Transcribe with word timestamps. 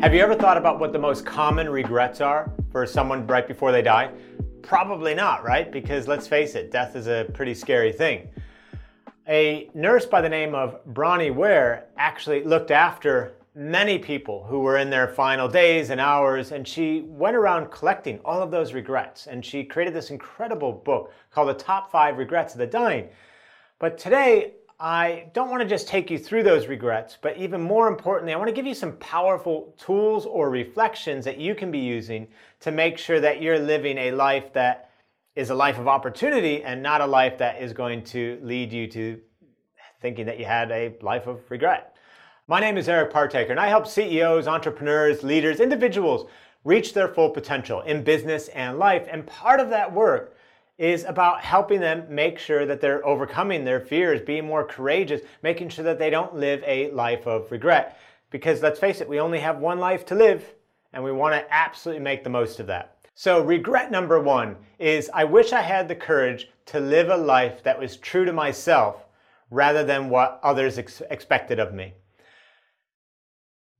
Have 0.00 0.14
you 0.14 0.20
ever 0.20 0.36
thought 0.36 0.56
about 0.56 0.78
what 0.78 0.92
the 0.92 0.98
most 0.98 1.26
common 1.26 1.68
regrets 1.68 2.20
are 2.20 2.52
for 2.70 2.86
someone 2.86 3.26
right 3.26 3.48
before 3.48 3.72
they 3.72 3.82
die? 3.82 4.12
Probably 4.62 5.12
not, 5.12 5.42
right? 5.42 5.72
Because 5.72 6.06
let's 6.06 6.28
face 6.28 6.54
it, 6.54 6.70
death 6.70 6.94
is 6.94 7.08
a 7.08 7.26
pretty 7.34 7.52
scary 7.52 7.90
thing. 7.90 8.28
A 9.26 9.68
nurse 9.74 10.06
by 10.06 10.20
the 10.20 10.28
name 10.28 10.54
of 10.54 10.78
Bronnie 10.86 11.34
Ware 11.34 11.86
actually 11.96 12.44
looked 12.44 12.70
after 12.70 13.34
many 13.56 13.98
people 13.98 14.44
who 14.44 14.60
were 14.60 14.78
in 14.78 14.88
their 14.88 15.08
final 15.08 15.48
days 15.48 15.90
and 15.90 16.00
hours, 16.00 16.52
and 16.52 16.66
she 16.66 17.00
went 17.08 17.34
around 17.34 17.72
collecting 17.72 18.20
all 18.24 18.40
of 18.40 18.52
those 18.52 18.72
regrets. 18.72 19.26
And 19.26 19.44
she 19.44 19.64
created 19.64 19.94
this 19.94 20.10
incredible 20.10 20.70
book 20.70 21.12
called 21.32 21.48
The 21.48 21.54
Top 21.54 21.90
Five 21.90 22.18
Regrets 22.18 22.54
of 22.54 22.60
the 22.60 22.68
Dying. 22.68 23.08
But 23.80 23.98
today, 23.98 24.52
I 24.80 25.26
don't 25.32 25.50
want 25.50 25.60
to 25.60 25.68
just 25.68 25.88
take 25.88 26.08
you 26.08 26.18
through 26.18 26.44
those 26.44 26.68
regrets, 26.68 27.18
but 27.20 27.36
even 27.36 27.60
more 27.60 27.88
importantly, 27.88 28.32
I 28.32 28.36
want 28.36 28.46
to 28.46 28.54
give 28.54 28.66
you 28.66 28.74
some 28.74 28.92
powerful 28.98 29.74
tools 29.76 30.24
or 30.24 30.50
reflections 30.50 31.24
that 31.24 31.38
you 31.38 31.56
can 31.56 31.72
be 31.72 31.80
using 31.80 32.28
to 32.60 32.70
make 32.70 32.96
sure 32.96 33.18
that 33.18 33.42
you're 33.42 33.58
living 33.58 33.98
a 33.98 34.12
life 34.12 34.52
that 34.52 34.90
is 35.34 35.50
a 35.50 35.54
life 35.54 35.78
of 35.78 35.88
opportunity 35.88 36.62
and 36.62 36.80
not 36.80 37.00
a 37.00 37.06
life 37.06 37.38
that 37.38 37.60
is 37.60 37.72
going 37.72 38.04
to 38.04 38.38
lead 38.42 38.72
you 38.72 38.86
to 38.86 39.20
thinking 40.00 40.26
that 40.26 40.38
you 40.38 40.44
had 40.44 40.70
a 40.70 40.94
life 41.02 41.26
of 41.26 41.40
regret. 41.50 41.96
My 42.46 42.60
name 42.60 42.78
is 42.78 42.88
Eric 42.88 43.12
Partaker, 43.12 43.50
and 43.50 43.58
I 43.58 43.66
help 43.66 43.84
CEOs, 43.84 44.46
entrepreneurs, 44.46 45.24
leaders, 45.24 45.58
individuals 45.58 46.30
reach 46.62 46.94
their 46.94 47.08
full 47.08 47.30
potential 47.30 47.80
in 47.80 48.04
business 48.04 48.46
and 48.48 48.78
life. 48.78 49.08
And 49.10 49.26
part 49.26 49.58
of 49.58 49.70
that 49.70 49.92
work 49.92 50.36
is 50.78 51.04
about 51.04 51.40
helping 51.40 51.80
them 51.80 52.04
make 52.08 52.38
sure 52.38 52.64
that 52.64 52.80
they're 52.80 53.04
overcoming 53.04 53.64
their 53.64 53.80
fears, 53.80 54.20
being 54.20 54.46
more 54.46 54.64
courageous, 54.64 55.20
making 55.42 55.68
sure 55.68 55.84
that 55.84 55.98
they 55.98 56.08
don't 56.08 56.36
live 56.36 56.62
a 56.64 56.90
life 56.92 57.26
of 57.26 57.50
regret. 57.50 57.98
Because 58.30 58.62
let's 58.62 58.78
face 58.78 59.00
it, 59.00 59.08
we 59.08 59.18
only 59.18 59.40
have 59.40 59.58
one 59.58 59.78
life 59.78 60.06
to 60.06 60.14
live, 60.14 60.54
and 60.92 61.02
we 61.02 61.10
want 61.10 61.34
to 61.34 61.52
absolutely 61.52 62.02
make 62.02 62.22
the 62.22 62.30
most 62.30 62.60
of 62.60 62.68
that. 62.68 62.94
So, 63.14 63.42
regret 63.42 63.90
number 63.90 64.20
one 64.20 64.56
is 64.78 65.10
I 65.12 65.24
wish 65.24 65.52
I 65.52 65.62
had 65.62 65.88
the 65.88 65.96
courage 65.96 66.48
to 66.66 66.78
live 66.78 67.08
a 67.08 67.16
life 67.16 67.64
that 67.64 67.78
was 67.78 67.96
true 67.96 68.24
to 68.24 68.32
myself 68.32 69.06
rather 69.50 69.82
than 69.82 70.08
what 70.08 70.38
others 70.44 70.78
ex- 70.78 71.02
expected 71.10 71.58
of 71.58 71.74
me. 71.74 71.94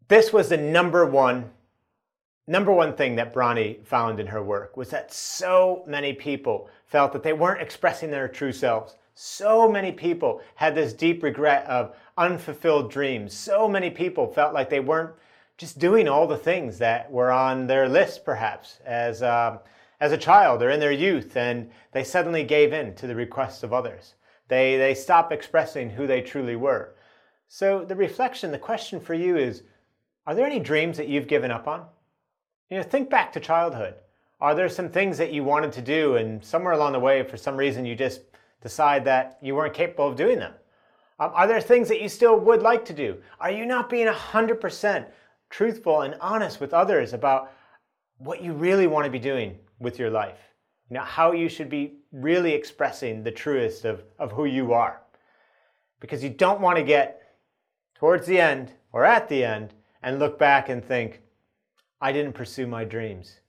This 0.08 0.33
was 0.33 0.48
the 0.48 0.56
number 0.56 1.06
one 1.06 1.50
number 2.48 2.72
one 2.72 2.94
thing 2.94 3.14
that 3.16 3.32
Bronnie 3.32 3.84
found 3.84 4.18
in 4.18 4.27
her 4.27 4.42
work 4.42 4.77
was 4.77 4.88
that 4.91 5.12
so 5.12 5.84
many 5.86 6.12
people 6.12 6.68
felt 6.86 7.12
that 7.12 7.22
they 7.22 7.34
weren't 7.34 7.60
expressing 7.60 8.10
their 8.10 8.27
true 8.27 8.52
selves. 8.52 8.96
So 9.14 9.70
many 9.70 9.92
people 9.92 10.40
had 10.55 10.74
this 10.74 10.92
deep 10.92 11.22
regret 11.22 11.66
of 11.66 11.94
unfulfilled 12.16 12.90
dreams. 12.90 13.34
So 13.34 13.68
many 13.68 13.90
people 13.90 14.27
felt 14.32 14.55
like 14.55 14.70
they 14.70 14.80
weren't 14.80 15.12
just 15.58 15.78
doing 15.78 16.08
all 16.08 16.27
the 16.27 16.36
things 16.36 16.78
that 16.78 17.10
were 17.10 17.30
on 17.30 17.66
their 17.66 17.88
list, 17.88 18.24
perhaps, 18.24 18.78
as, 18.86 19.22
uh, 19.22 19.58
as 20.00 20.12
a 20.12 20.18
child 20.18 20.62
or 20.62 20.70
in 20.70 20.80
their 20.80 20.92
youth, 20.92 21.36
and 21.36 21.70
they 21.92 22.05
suddenly 22.05 22.44
gave 22.44 22.72
in 22.72 22.94
to 22.94 23.06
the 23.06 23.14
requests 23.14 23.62
of 23.62 23.72
others. 23.72 24.14
They, 24.46 24.77
they 24.77 24.94
stopped 24.94 25.33
expressing 25.33 25.90
who 25.90 26.06
they 26.06 26.22
truly 26.22 26.56
were. 26.56 26.94
So, 27.48 27.84
the 27.84 27.96
reflection, 27.96 28.52
the 28.52 28.58
question 28.58 29.00
for 29.00 29.14
you 29.14 29.36
is 29.36 29.62
Are 30.27 30.34
there 30.34 30.46
any 30.46 30.60
dreams 30.60 30.96
that 30.96 31.08
you've 31.08 31.27
given 31.27 31.50
up 31.50 31.66
on? 31.66 31.86
You 32.70 32.77
know, 32.77 32.83
think 32.83 33.08
back 33.08 33.33
to 33.33 33.41
childhood. 33.41 33.94
Are 34.41 34.55
there 34.55 34.69
some 34.69 34.91
things 34.91 35.19
that 35.19 35.33
you 35.33 35.42
wanted 35.42 35.72
to 35.72 35.83
do 35.83 36.16
and 36.16 36.44
somewhere 36.44 36.74
along 36.74 36.92
the 36.92 37.00
way, 37.00 37.22
for 37.22 37.36
some 37.36 37.56
reason, 37.56 37.84
you 37.84 37.94
just 37.94 38.20
decide 38.61 39.05
that 39.06 39.38
you 39.41 39.55
weren't 39.55 39.74
capable 39.74 40.06
of 40.06 40.16
doing 40.16 40.38
them? 40.38 40.52
Um, 41.19 41.33
are 41.34 41.48
there 41.48 41.61
things 41.61 41.89
that 41.89 42.00
you 42.00 42.08
still 42.08 42.39
would 42.39 42.62
like 42.62 42.84
to 42.84 42.92
do? 42.92 43.16
Are 43.41 43.50
you 43.50 43.66
not 43.66 43.91
being 43.91 44.06
100% 44.06 45.06
truthful 45.50 46.02
and 46.02 46.14
honest 46.20 46.61
with 46.61 46.74
others 46.74 47.12
about 47.12 47.52
what 48.19 48.42
you 48.42 48.52
really 48.52 48.86
want 48.86 49.06
to 49.06 49.11
be 49.11 49.19
doing 49.19 49.58
with 49.80 49.98
your 49.98 50.11
life? 50.11 50.39
You 50.90 50.95
know, 50.95 51.02
how 51.02 51.33
you 51.33 51.48
should 51.48 51.68
be 51.68 51.95
really 52.12 52.52
expressing 52.52 53.23
the 53.23 53.33
truest 53.33 53.85
of, 53.85 54.05
of 54.18 54.30
who 54.30 54.45
you 54.45 54.73
are. 54.73 55.00
Because 56.00 56.23
you 56.23 56.30
don't 56.30 56.61
want 56.61 56.77
to 56.79 56.85
get 56.85 57.23
towards 57.96 58.27
the 58.27 58.40
end 58.40 58.73
or 58.92 59.05
at 59.05 59.29
the 59.29 59.45
end 59.45 59.74
and 60.02 60.18
look 60.18 60.39
back 60.39 60.68
and 60.68 60.85
think, 60.85 61.23
I 62.01 62.13
didn't 62.13 62.35
pursue 62.35 62.67
my 62.67 62.85
dreams. 62.85 63.41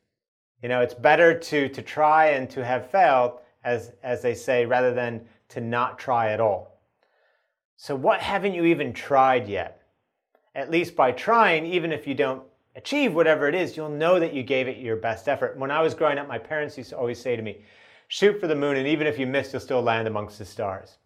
You 0.61 0.69
know, 0.69 0.81
it's 0.81 0.93
better 0.93 1.37
to, 1.37 1.69
to 1.69 1.81
try 1.81 2.27
and 2.27 2.49
to 2.49 2.65
have 2.65 2.89
failed, 2.89 3.39
as, 3.63 3.93
as 4.03 4.21
they 4.21 4.33
say, 4.33 4.65
rather 4.65 4.93
than 4.93 5.21
to 5.49 5.61
not 5.61 5.99
try 5.99 6.31
at 6.31 6.39
all. 6.39 6.79
So, 7.77 7.95
what 7.95 8.19
haven't 8.19 8.53
you 8.53 8.65
even 8.65 8.91
tried 8.91 9.47
yet? 9.47 9.83
At 10.55 10.71
least 10.71 10.95
by 10.95 11.11
trying, 11.11 11.65
even 11.65 11.93
if 11.93 12.05
you 12.05 12.13
don't 12.13 12.43
achieve 12.75 13.13
whatever 13.13 13.47
it 13.47 13.55
is, 13.55 13.77
you'll 13.77 13.89
know 13.89 14.19
that 14.19 14.33
you 14.33 14.43
gave 14.43 14.67
it 14.67 14.77
your 14.77 14.97
best 14.97 15.29
effort. 15.29 15.57
When 15.57 15.71
I 15.71 15.81
was 15.81 15.93
growing 15.93 16.17
up, 16.17 16.27
my 16.27 16.37
parents 16.37 16.77
used 16.77 16.89
to 16.89 16.97
always 16.97 17.21
say 17.21 17.35
to 17.35 17.41
me, 17.41 17.61
shoot 18.09 18.39
for 18.39 18.47
the 18.47 18.55
moon, 18.55 18.75
and 18.75 18.87
even 18.87 19.07
if 19.07 19.17
you 19.17 19.27
miss, 19.27 19.53
you'll 19.53 19.61
still 19.61 19.81
land 19.81 20.07
amongst 20.07 20.39
the 20.39 20.45
stars. 20.45 20.97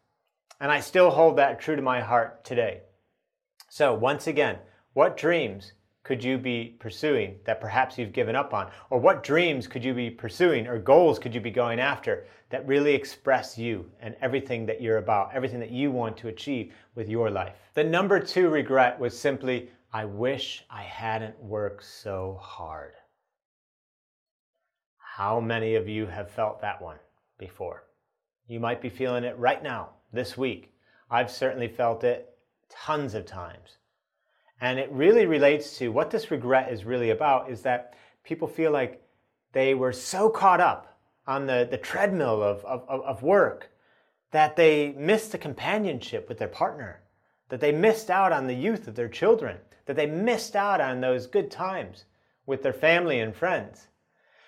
And 0.60 0.72
I 0.72 0.80
still 0.80 1.12
hold 1.12 1.38
that 1.38 1.60
true 1.60 1.76
to 1.76 1.82
my 1.82 2.00
heart 2.00 2.44
today. 2.44 2.82
So, 3.70 3.94
once 3.94 4.28
again, 4.28 4.58
what 4.94 5.18
dreams 5.18 5.74
could 6.04 6.22
you 6.22 6.38
be 6.38 6.76
pursuing 6.80 7.40
that 7.46 7.62
perhaps 7.62 7.98
you've 7.98 8.12
given 8.12 8.36
up 8.36 8.54
on? 8.54 8.70
Or 8.90 9.00
what 9.00 9.24
dreams 9.24 9.68
could 9.68 9.86
you 9.86 9.94
be 9.94 10.10
pursuing 10.10 10.68
or 10.68 10.78
goals 10.78 11.18
could 11.18 11.34
you 11.34 11.40
be 11.40 11.52
going 11.52 11.80
after 11.80 12.26
that 12.50 12.68
really 12.68 12.94
express 12.94 13.58
you 13.58 13.90
and 14.02 14.16
everything 14.22 14.66
that 14.66 14.82
you're 14.82 14.98
about, 14.98 15.34
everything 15.34 15.62
that 15.62 15.72
you 15.72 15.92
want 15.92 16.18
to 16.18 16.28
achieve 16.28 16.74
with 16.96 17.08
your 17.08 17.30
life? 17.30 17.54
The 17.74 17.86
number 17.86 18.20
two 18.20 18.50
regret 18.50 19.00
was 19.00 19.18
simply, 19.18 19.70
I 19.94 20.04
wish 20.04 20.66
I 20.70 20.84
hadn't 20.84 21.42
worked 21.42 21.86
so 21.86 22.38
hard. 22.42 22.94
How 24.98 25.40
many 25.40 25.76
of 25.76 25.88
you 25.88 26.06
have 26.08 26.30
felt 26.30 26.60
that 26.62 26.82
one 26.82 26.98
before? 27.38 27.84
You 28.48 28.60
might 28.60 28.82
be 28.82 28.90
feeling 28.90 29.24
it 29.24 29.38
right 29.38 29.64
now, 29.64 29.92
this 30.12 30.38
week. 30.38 30.74
I've 31.10 31.32
certainly 31.32 31.70
felt 31.70 32.04
it 32.04 32.36
tons 32.70 33.14
of 33.14 33.26
times. 33.26 33.78
And 34.64 34.80
it 34.80 34.90
really 34.94 35.26
relates 35.26 35.78
to 35.80 35.90
what 35.90 36.10
this 36.10 36.32
regret 36.32 36.72
is 36.72 36.86
really 36.86 37.10
about 37.10 37.52
is 37.52 37.64
that 37.64 37.96
people 38.24 38.48
feel 38.48 38.72
like 38.72 39.06
they 39.52 39.74
were 39.74 39.92
so 39.92 40.30
caught 40.30 40.62
up 40.62 40.98
on 41.28 41.46
the, 41.48 41.68
the 41.70 41.78
treadmill 41.78 42.42
of, 42.42 42.64
of, 42.64 42.88
of 42.88 43.24
work 43.24 43.72
that 44.32 44.56
they 44.56 44.94
missed 44.94 45.34
the 45.34 45.38
companionship 45.38 46.30
with 46.30 46.38
their 46.38 46.48
partner, 46.48 47.02
that 47.50 47.60
they 47.60 47.74
missed 47.74 48.10
out 48.10 48.32
on 48.32 48.48
the 48.48 48.54
youth 48.54 48.88
of 48.88 48.96
their 48.96 49.10
children, 49.10 49.58
that 49.86 49.98
they 49.98 50.06
missed 50.06 50.56
out 50.56 50.80
on 50.80 51.02
those 51.02 51.28
good 51.28 51.52
times 51.52 52.06
with 52.46 52.64
their 52.64 52.72
family 52.72 53.20
and 53.20 53.36
friends. 53.36 53.88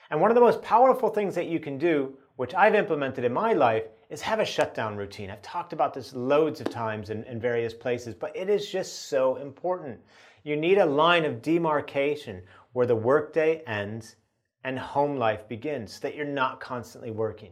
And 0.10 0.22
one 0.22 0.30
of 0.32 0.36
the 0.36 0.42
most 0.42 0.62
powerful 0.62 1.10
things 1.10 1.36
that 1.36 1.48
you 1.48 1.60
can 1.60 1.78
do, 1.78 2.18
which 2.36 2.54
I've 2.54 2.76
implemented 2.76 3.24
in 3.24 3.34
my 3.34 3.54
life, 3.54 3.84
is 4.10 4.22
have 4.22 4.40
a 4.40 4.46
shutdown 4.46 4.96
routine. 4.96 5.32
I've 5.32 5.42
talked 5.42 5.74
about 5.74 5.94
this 5.94 6.14
loads 6.14 6.62
of 6.62 6.70
times 6.70 7.10
in, 7.10 7.24
in 7.24 7.40
various 7.40 7.74
places, 7.74 8.14
but 8.14 8.36
it 8.36 8.50
is 8.50 8.70
just 8.70 9.10
so 9.10 9.38
important. 9.38 10.00
You 10.44 10.56
need 10.56 10.78
a 10.78 10.86
line 10.86 11.26
of 11.26 11.42
demarcation 11.42 12.44
where 12.74 12.86
the 12.86 12.96
workday 12.96 13.64
ends 13.66 14.18
and 14.64 14.78
home 14.78 15.18
life 15.18 15.48
begins 15.48 15.94
so 15.94 16.00
that 16.02 16.16
you're 16.16 16.26
not 16.26 16.60
constantly 16.60 17.12
working. 17.12 17.52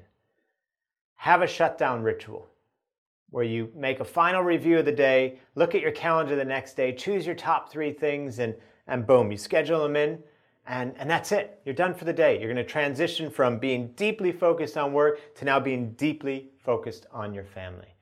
Have 1.16 1.42
a 1.42 1.47
shutdown 1.47 2.03
ritual 2.03 2.50
where 3.31 3.44
you 3.44 3.72
make 3.75 4.00
a 4.00 4.06
final 4.06 4.44
review 4.44 4.78
of 4.78 4.86
the 4.86 4.92
day, 4.92 5.40
look 5.56 5.74
at 5.74 5.81
your 5.81 5.92
calendar 5.92 6.36
the 6.36 6.46
next 6.46 6.75
day, 6.75 6.94
choose 6.94 7.25
your 7.25 7.34
top 7.34 7.72
three 7.72 7.92
things, 7.92 8.38
and, 8.38 8.53
and 8.86 9.08
boom, 9.08 9.31
you 9.31 9.38
schedule 9.38 9.81
them 9.81 9.96
in 9.96 10.19
and, 10.66 10.94
and 10.97 11.09
that's 11.09 11.31
it. 11.31 11.59
You're 11.66 11.75
done 11.75 11.94
for 11.94 12.06
the 12.06 12.13
day. 12.13 12.40
You're 12.40 12.53
going 12.53 12.66
to 12.66 12.72
transition 12.72 13.29
from 13.29 13.59
being 13.59 13.90
deeply 13.96 14.31
focused 14.31 14.78
on 14.78 14.94
work 14.94 15.35
to 15.35 15.46
now 15.46 15.59
being 15.59 15.91
deeply 15.94 16.51
focused 16.63 17.06
on 17.12 17.34
your 17.34 17.44
family. 17.44 17.96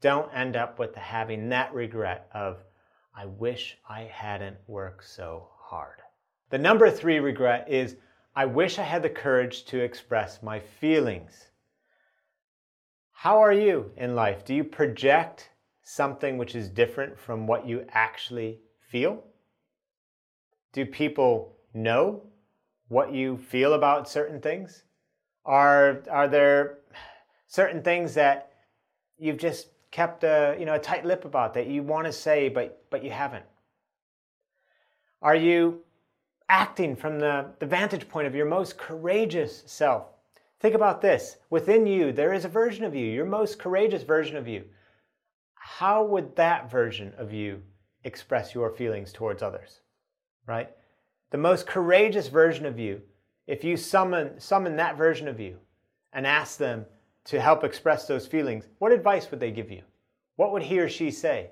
Don't 0.00 0.32
end 0.34 0.54
up 0.54 0.78
with 0.78 0.94
having 0.94 1.48
that 1.48 1.74
regret 1.74 2.28
of, 2.32 2.58
I 3.16 3.26
wish 3.26 3.78
I 3.88 4.02
hadn't 4.02 4.56
worked 4.66 5.08
so 5.08 5.48
hard. 5.58 5.98
The 6.50 6.58
number 6.58 6.90
three 6.90 7.18
regret 7.18 7.66
is, 7.68 7.96
I 8.36 8.44
wish 8.44 8.78
I 8.78 8.82
had 8.82 9.02
the 9.02 9.10
courage 9.10 9.64
to 9.66 9.80
express 9.80 10.42
my 10.42 10.60
feelings. 10.60 11.48
How 13.12 13.40
are 13.40 13.52
you 13.52 13.90
in 13.96 14.14
life? 14.14 14.44
Do 14.44 14.54
you 14.54 14.64
project 14.64 15.50
something 15.82 16.36
which 16.36 16.54
is 16.54 16.68
different 16.68 17.18
from 17.18 17.46
what 17.46 17.66
you 17.66 17.86
actually 17.90 18.60
feel? 18.90 19.24
Do 20.72 20.84
people 20.84 21.56
know 21.74 22.22
what 22.88 23.12
you 23.12 23.36
feel 23.36 23.74
about 23.74 24.08
certain 24.08 24.40
things? 24.40 24.84
Are, 25.44 26.02
are 26.10 26.28
there 26.28 26.78
certain 27.48 27.82
things 27.82 28.14
that 28.14 28.52
you've 29.18 29.36
just 29.36 29.68
kept 29.90 30.24
a, 30.24 30.56
you 30.58 30.64
know, 30.64 30.74
a 30.74 30.78
tight 30.78 31.04
lip 31.04 31.24
about 31.24 31.54
that 31.54 31.66
you 31.66 31.82
want 31.82 32.06
to 32.06 32.12
say 32.12 32.48
but, 32.48 32.84
but 32.90 33.04
you 33.04 33.10
haven't? 33.10 33.44
Are 35.20 35.36
you 35.36 35.82
acting 36.48 36.96
from 36.96 37.18
the, 37.18 37.46
the 37.58 37.66
vantage 37.66 38.08
point 38.08 38.26
of 38.26 38.34
your 38.34 38.46
most 38.46 38.76
courageous 38.76 39.62
self? 39.66 40.06
Think 40.60 40.74
about 40.74 41.00
this. 41.00 41.36
Within 41.50 41.86
you, 41.86 42.12
there 42.12 42.32
is 42.32 42.44
a 42.44 42.48
version 42.48 42.84
of 42.84 42.94
you, 42.94 43.06
your 43.06 43.26
most 43.26 43.58
courageous 43.58 44.02
version 44.02 44.36
of 44.36 44.48
you. 44.48 44.64
How 45.54 46.04
would 46.04 46.36
that 46.36 46.70
version 46.70 47.12
of 47.18 47.32
you 47.32 47.62
express 48.04 48.54
your 48.54 48.70
feelings 48.70 49.12
towards 49.12 49.42
others? 49.42 49.80
Right? 50.46 50.70
The 51.34 51.38
most 51.38 51.66
courageous 51.66 52.28
version 52.28 52.64
of 52.64 52.78
you, 52.78 53.02
if 53.48 53.64
you 53.64 53.76
summon, 53.76 54.38
summon 54.38 54.76
that 54.76 54.96
version 54.96 55.26
of 55.26 55.40
you 55.40 55.58
and 56.12 56.28
ask 56.28 56.58
them 56.58 56.86
to 57.24 57.40
help 57.40 57.64
express 57.64 58.06
those 58.06 58.24
feelings, 58.24 58.68
what 58.78 58.92
advice 58.92 59.28
would 59.28 59.40
they 59.40 59.50
give 59.50 59.68
you? 59.68 59.82
What 60.36 60.52
would 60.52 60.62
he 60.62 60.78
or 60.78 60.88
she 60.88 61.10
say? 61.10 61.50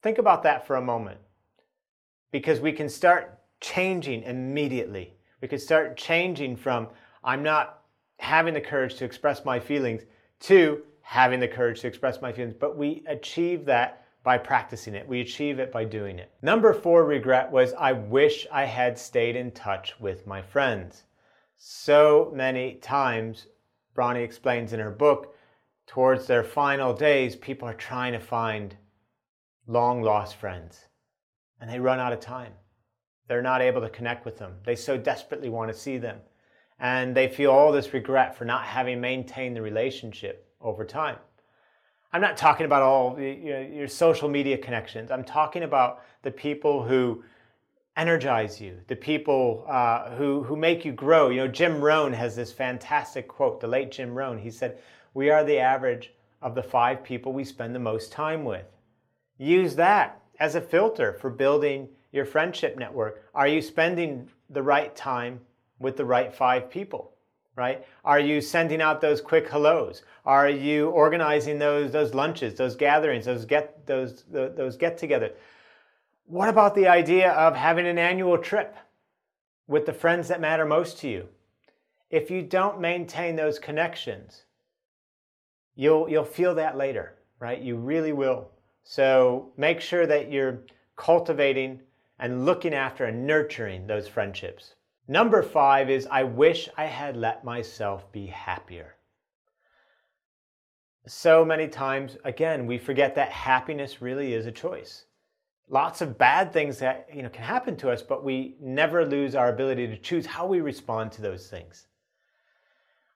Think 0.00 0.16
about 0.16 0.44
that 0.44 0.66
for 0.66 0.76
a 0.76 0.80
moment 0.80 1.20
because 2.32 2.60
we 2.60 2.72
can 2.72 2.88
start 2.88 3.38
changing 3.60 4.22
immediately. 4.22 5.12
We 5.42 5.48
could 5.48 5.60
start 5.60 5.98
changing 5.98 6.56
from, 6.56 6.88
I'm 7.22 7.42
not 7.42 7.82
having 8.20 8.54
the 8.54 8.62
courage 8.62 8.94
to 8.94 9.04
express 9.04 9.44
my 9.44 9.60
feelings, 9.60 10.04
to 10.40 10.80
having 11.02 11.38
the 11.38 11.48
courage 11.48 11.82
to 11.82 11.86
express 11.86 12.22
my 12.22 12.32
feelings. 12.32 12.54
But 12.58 12.78
we 12.78 13.04
achieve 13.06 13.66
that 13.66 14.06
by 14.28 14.36
practicing 14.36 14.94
it. 14.94 15.08
We 15.08 15.22
achieve 15.22 15.58
it 15.58 15.72
by 15.72 15.84
doing 15.84 16.18
it. 16.18 16.30
Number 16.42 16.74
four 16.74 17.06
regret 17.06 17.50
was 17.50 17.72
I 17.72 17.92
wish 17.92 18.46
I 18.52 18.66
had 18.66 18.98
stayed 18.98 19.36
in 19.36 19.52
touch 19.52 19.98
with 19.98 20.26
my 20.26 20.42
friends. 20.42 21.04
So 21.56 22.30
many 22.34 22.74
times, 22.74 23.46
Bronnie 23.94 24.22
explains 24.22 24.74
in 24.74 24.80
her 24.80 24.90
book, 24.90 25.34
towards 25.86 26.26
their 26.26 26.44
final 26.44 26.92
days, 26.92 27.36
people 27.36 27.66
are 27.66 27.72
trying 27.72 28.12
to 28.12 28.20
find 28.20 28.76
long 29.66 30.02
lost 30.02 30.36
friends 30.36 30.78
and 31.58 31.70
they 31.70 31.80
run 31.80 31.98
out 31.98 32.12
of 32.12 32.20
time. 32.20 32.52
They're 33.28 33.40
not 33.40 33.62
able 33.62 33.80
to 33.80 33.88
connect 33.88 34.26
with 34.26 34.36
them. 34.36 34.56
They 34.62 34.76
so 34.76 34.98
desperately 34.98 35.48
want 35.48 35.72
to 35.72 35.78
see 35.78 35.96
them. 35.96 36.18
And 36.78 37.16
they 37.16 37.28
feel 37.28 37.50
all 37.50 37.72
this 37.72 37.94
regret 37.94 38.36
for 38.36 38.44
not 38.44 38.64
having 38.64 39.00
maintained 39.00 39.56
the 39.56 39.62
relationship 39.62 40.52
over 40.60 40.84
time. 40.84 41.16
I'm 42.12 42.20
not 42.22 42.36
talking 42.36 42.64
about 42.64 42.82
all 42.82 43.20
you 43.20 43.50
know, 43.50 43.60
your 43.60 43.88
social 43.88 44.28
media 44.28 44.56
connections. 44.56 45.10
I'm 45.10 45.24
talking 45.24 45.62
about 45.62 46.02
the 46.22 46.30
people 46.30 46.82
who 46.82 47.22
energize 47.96 48.60
you, 48.60 48.78
the 48.86 48.96
people 48.96 49.66
uh, 49.68 50.10
who, 50.10 50.42
who 50.42 50.56
make 50.56 50.84
you 50.84 50.92
grow. 50.92 51.28
You 51.28 51.38
know, 51.38 51.48
Jim 51.48 51.80
Rohn 51.80 52.12
has 52.12 52.34
this 52.34 52.52
fantastic 52.52 53.28
quote, 53.28 53.60
the 53.60 53.66
late 53.66 53.90
Jim 53.90 54.14
Rohn. 54.14 54.38
He 54.38 54.50
said, 54.50 54.78
We 55.12 55.30
are 55.30 55.44
the 55.44 55.58
average 55.58 56.12
of 56.40 56.54
the 56.54 56.62
five 56.62 57.02
people 57.02 57.32
we 57.32 57.44
spend 57.44 57.74
the 57.74 57.80
most 57.80 58.12
time 58.12 58.44
with. 58.44 58.66
Use 59.36 59.74
that 59.76 60.22
as 60.40 60.54
a 60.54 60.60
filter 60.60 61.12
for 61.12 61.28
building 61.28 61.88
your 62.12 62.24
friendship 62.24 62.78
network. 62.78 63.24
Are 63.34 63.48
you 63.48 63.60
spending 63.60 64.28
the 64.48 64.62
right 64.62 64.94
time 64.96 65.40
with 65.78 65.96
the 65.96 66.04
right 66.04 66.34
five 66.34 66.70
people? 66.70 67.12
Right? 67.58 67.84
Are 68.04 68.20
you 68.20 68.40
sending 68.40 68.80
out 68.80 69.00
those 69.00 69.20
quick 69.20 69.48
hellos? 69.50 70.02
Are 70.24 70.48
you 70.48 70.90
organizing 70.90 71.58
those 71.58 71.90
those 71.92 72.14
lunches, 72.14 72.54
those 72.54 72.76
gatherings, 72.76 73.26
those 73.26 73.44
get 73.44 73.86
those 73.86 74.24
those 74.30 74.76
get-together? 74.76 75.32
What 76.24 76.48
about 76.48 76.74
the 76.74 76.86
idea 76.86 77.32
of 77.32 77.56
having 77.56 77.86
an 77.86 77.98
annual 77.98 78.38
trip 78.38 78.76
with 79.66 79.84
the 79.84 79.92
friends 79.92 80.28
that 80.28 80.40
matter 80.40 80.64
most 80.64 80.98
to 81.00 81.08
you? 81.08 81.28
If 82.10 82.30
you 82.30 82.42
don't 82.42 82.80
maintain 82.80 83.36
those 83.36 83.58
connections, 83.58 84.44
you'll 85.74 86.08
you'll 86.08 86.24
feel 86.24 86.54
that 86.54 86.76
later, 86.76 87.16
right? 87.40 87.60
You 87.60 87.76
really 87.76 88.12
will. 88.12 88.50
So 88.84 89.52
make 89.56 89.80
sure 89.80 90.06
that 90.06 90.30
you're 90.30 90.60
cultivating 90.96 91.80
and 92.18 92.46
looking 92.46 92.74
after 92.74 93.04
and 93.04 93.26
nurturing 93.26 93.86
those 93.86 94.08
friendships. 94.08 94.74
Number 95.10 95.42
five 95.42 95.88
is 95.88 96.06
I 96.10 96.24
wish 96.24 96.68
I 96.76 96.84
had 96.84 97.16
let 97.16 97.42
myself 97.42 98.12
be 98.12 98.26
happier. 98.26 98.96
So 101.06 101.46
many 101.46 101.66
times, 101.66 102.18
again, 102.24 102.66
we 102.66 102.76
forget 102.76 103.14
that 103.14 103.32
happiness 103.32 104.02
really 104.02 104.34
is 104.34 104.44
a 104.44 104.52
choice. 104.52 105.06
Lots 105.70 106.02
of 106.02 106.18
bad 106.18 106.52
things 106.52 106.78
that 106.80 107.08
you 107.12 107.22
know 107.22 107.30
can 107.30 107.44
happen 107.44 107.74
to 107.78 107.90
us, 107.90 108.02
but 108.02 108.22
we 108.22 108.56
never 108.60 109.06
lose 109.06 109.34
our 109.34 109.48
ability 109.48 109.86
to 109.86 109.96
choose 109.96 110.26
how 110.26 110.46
we 110.46 110.60
respond 110.60 111.12
to 111.12 111.22
those 111.22 111.48
things. 111.48 111.86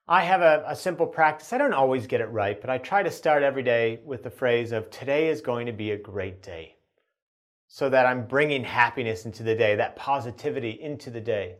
I 0.07 0.23
have 0.23 0.41
a, 0.41 0.63
a, 0.67 0.75
simple 0.75 1.07
practice. 1.07 1.53
I 1.53 1.59
don't 1.59 1.73
always 1.73 2.07
get 2.07 2.21
it 2.21 2.25
right, 2.25 2.59
but 2.59 2.69
I 2.69 2.77
try 2.79 3.03
to 3.03 3.11
start 3.11 3.41
every 3.41 3.63
day 3.63 4.01
with 4.03 4.23
the 4.23 4.29
phrase 4.29 4.71
of 4.71 4.89
today 4.89 5.29
is 5.29 5.41
going 5.41 5.67
to 5.67 5.71
be 5.71 5.91
a 5.91 5.97
great 5.97 6.41
day. 6.41 6.75
So 7.67 7.89
that 7.89 8.05
I'm 8.05 8.27
bringing 8.27 8.63
happiness 8.63 9.25
into 9.25 9.43
the 9.43 9.55
day, 9.55 9.75
that 9.75 9.95
positivity 9.95 10.71
into 10.81 11.09
the 11.09 11.21
day. 11.21 11.57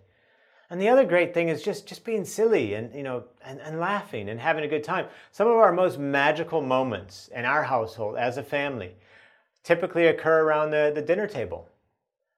And 0.74 0.82
the 0.82 0.90
other 0.90 1.06
great 1.06 1.36
thing 1.36 1.50
is 1.50 1.62
just, 1.62 1.86
just 1.86 2.04
being 2.04 2.26
silly 2.26 2.74
and, 2.74 2.96
you 2.96 3.04
know, 3.04 3.26
and, 3.46 3.62
and 3.62 3.80
laughing 3.80 4.30
and 4.30 4.40
having 4.40 4.64
a 4.64 4.68
good 4.68 4.84
time. 4.84 5.06
Some 5.32 5.46
of 5.46 5.54
our 5.54 5.72
most 5.72 6.00
magical 6.00 6.64
moments 6.64 7.30
in 7.36 7.46
our 7.46 7.62
household 7.62 8.18
as 8.18 8.38
a 8.38 8.44
family 8.44 8.96
typically 9.62 10.08
occur 10.08 10.42
around 10.42 10.72
the, 10.72 10.92
the 10.96 11.02
dinner 11.04 11.28
table, 11.28 11.70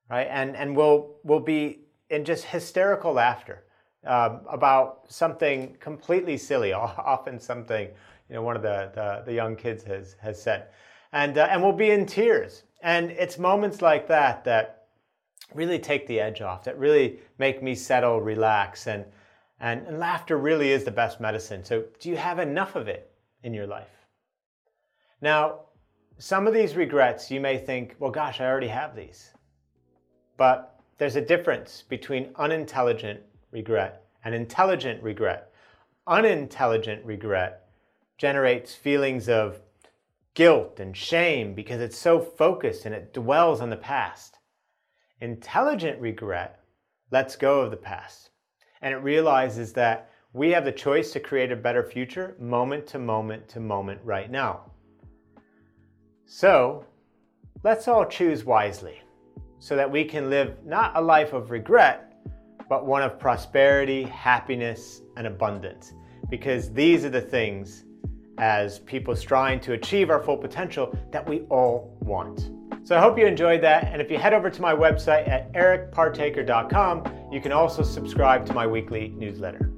right? 0.10 0.28
And, 0.30 0.54
and 0.58 0.76
we'll, 0.76 1.16
we'll 1.24 1.40
be 1.40 1.86
in 2.10 2.26
just 2.26 2.44
hysterical 2.44 3.14
laughter 3.14 3.64
um, 4.06 4.42
about 4.50 5.06
something 5.08 5.78
completely 5.80 6.36
silly, 6.36 6.74
often 6.74 7.40
something, 7.40 7.88
you 8.28 8.36
know, 8.36 8.42
one 8.42 8.58
of 8.58 8.62
the, 8.62 8.92
the, 8.96 9.24
the 9.28 9.34
young 9.34 9.56
kids 9.56 9.82
has, 9.86 10.18
has 10.20 10.42
said. 10.42 10.68
And, 11.14 11.38
uh, 11.38 11.48
and 11.50 11.64
we'll 11.64 11.72
be 11.72 11.92
in 11.92 12.06
tears. 12.06 12.64
And 12.82 13.12
it's 13.12 13.38
moments 13.38 13.82
like 13.82 14.10
that 14.10 14.44
that 14.44 14.75
really 15.54 15.80
take 15.80 16.08
the 16.08 16.20
edge 16.20 16.42
off, 16.42 16.64
that 16.64 16.78
really 16.78 17.20
make 17.38 17.62
me 17.62 17.76
settle, 17.76 18.22
relax, 18.22 18.88
and, 18.88 19.06
and, 19.60 19.86
and 19.88 20.00
laughter 20.00 20.38
really 20.38 20.72
is 20.72 20.84
the 20.84 20.92
best 20.92 21.22
medicine. 21.22 21.64
So, 21.64 21.86
do 22.00 22.10
you 22.10 22.18
have 22.18 22.40
enough 22.40 22.76
of 22.76 22.88
it 22.88 23.12
in 23.44 23.54
your 23.54 23.68
life? 23.68 24.08
Now, 25.22 25.62
some 26.18 26.48
of 26.48 26.54
these 26.54 26.76
regrets, 26.76 27.30
you 27.30 27.40
may 27.40 27.58
think, 27.58 27.96
well, 28.00 28.12
gosh, 28.12 28.40
I 28.40 28.46
already 28.46 28.68
have 28.68 28.96
these. 28.96 29.32
But 30.38 30.80
there's 30.98 31.16
a 31.16 31.22
difference 31.22 31.84
between 31.88 32.32
unintelligent 32.38 33.22
regret 33.52 34.06
and 34.24 34.34
intelligent 34.34 35.02
regret. 35.04 35.52
Unintelligent 36.08 37.06
regret 37.06 37.70
generates 38.18 38.74
feelings 38.74 39.28
of 39.28 39.60
guilt 40.34 40.80
and 40.80 40.96
shame 40.96 41.54
because 41.54 41.82
it's 41.82 41.98
so 41.98 42.20
focused 42.20 42.86
and 42.86 42.96
it 42.96 43.14
dwells 43.14 43.62
on 43.62 43.70
the 43.70 43.78
past. 43.78 44.35
Intelligent 45.22 46.00
regret 46.02 46.60
lets 47.12 47.36
go 47.36 47.62
of 47.62 47.72
the 47.72 47.78
past 47.78 48.32
and 48.82 48.94
it 48.94 48.98
realizes 48.98 49.74
that 49.74 50.10
we 50.34 50.52
have 50.52 50.66
the 50.66 50.72
choice 50.72 51.12
to 51.14 51.20
create 51.20 51.52
a 51.52 51.56
better 51.56 51.82
future 51.82 52.36
moment 52.40 52.86
to 52.88 53.00
moment 53.00 53.48
to 53.48 53.60
moment 53.60 54.00
right 54.04 54.30
now. 54.30 54.72
So 56.26 56.86
let's 57.64 57.88
all 57.88 58.06
choose 58.06 58.44
wisely 58.44 59.02
so 59.60 59.76
that 59.76 59.90
we 59.90 60.04
can 60.04 60.30
live 60.30 60.58
not 60.66 60.92
a 60.96 61.02
life 61.02 61.34
of 61.34 61.50
regret, 61.50 62.14
but 62.68 62.86
one 62.86 63.02
of 63.02 63.18
prosperity, 63.18 64.04
happiness, 64.04 65.02
and 65.16 65.26
abundance. 65.26 65.94
Because 66.30 66.72
these 66.74 67.06
are 67.06 67.10
the 67.10 67.22
things, 67.22 67.86
as 68.38 68.80
people 68.80 69.16
striving 69.16 69.62
to 69.62 69.74
achieve 69.74 70.10
our 70.10 70.22
full 70.22 70.38
potential, 70.38 70.94
that 71.12 71.28
we 71.28 71.42
all 71.50 71.98
want. 72.02 72.52
So 72.86 72.96
I 72.96 73.02
hope 73.02 73.18
you 73.18 73.26
enjoyed 73.26 73.62
that. 73.62 73.86
And 73.92 74.00
if 74.00 74.12
you 74.12 74.20
head 74.20 74.32
over 74.32 74.48
to 74.48 74.62
my 74.62 74.72
website 74.72 75.28
at 75.28 75.52
ericpartaker.com, 75.54 77.32
you 77.32 77.42
can 77.42 77.52
also 77.52 77.82
subscribe 77.82 78.46
to 78.46 78.54
my 78.54 78.68
weekly 78.68 79.08
newsletter. 79.18 79.75